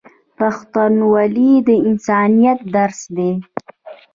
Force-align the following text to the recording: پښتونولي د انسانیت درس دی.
پښتونولي 0.37 1.51
د 1.67 1.69
انسانیت 1.87 2.59
درس 2.75 2.99
دی. 3.17 3.31